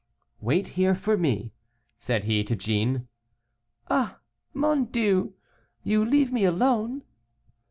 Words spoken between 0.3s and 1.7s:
"Wait here for me,"